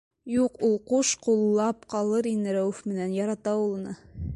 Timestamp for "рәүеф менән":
2.59-3.17